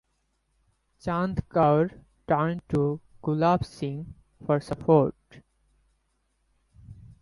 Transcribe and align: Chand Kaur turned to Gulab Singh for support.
Chand 0.99 1.47
Kaur 1.47 1.91
turned 2.27 2.63
to 2.69 2.99
Gulab 3.21 3.63
Singh 3.63 4.15
for 4.47 4.59
support. 4.59 5.13